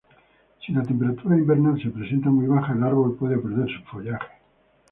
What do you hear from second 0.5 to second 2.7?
Si la temperatura invernal se presenta muy